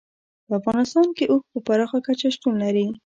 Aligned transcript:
په 0.45 0.53
افغانستان 0.59 1.07
کې 1.17 1.25
اوښ 1.31 1.43
په 1.51 1.59
پراخه 1.67 1.97
کچه 2.07 2.27
شتون 2.35 2.53
لري. 2.63 2.87